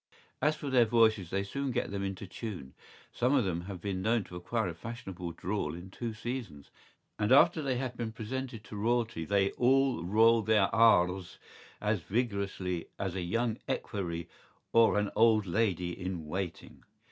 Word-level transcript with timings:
¬Ý 0.41 0.47
As 0.47 0.55
for 0.55 0.71
their 0.71 0.85
voices 0.87 1.29
they 1.29 1.43
soon 1.43 1.69
get 1.69 1.91
them 1.91 2.01
into 2.03 2.25
tune.¬Ý 2.25 2.71
Some 3.15 3.35
of 3.35 3.45
them 3.45 3.61
have 3.65 3.79
been 3.79 4.01
known 4.01 4.23
to 4.23 4.35
acquire 4.35 4.67
a 4.69 4.73
fashionable 4.73 5.33
drawl 5.33 5.75
in 5.75 5.91
two 5.91 6.11
seasons; 6.15 6.71
and 7.19 7.31
after 7.31 7.61
they 7.61 7.77
have 7.77 7.95
been 7.95 8.11
presented 8.11 8.63
to 8.63 8.75
Royalty 8.75 9.25
they 9.25 9.51
all 9.51 10.03
roll 10.03 10.41
their 10.41 10.73
R’s 10.73 11.37
as 11.79 11.99
vigorously 12.01 12.87
as 12.97 13.13
a 13.13 13.21
young 13.21 13.59
equerry 13.67 14.27
or 14.73 14.97
an 14.97 15.11
old 15.15 15.45
lady 15.45 15.91
in 15.91 16.25
waiting. 16.25 16.83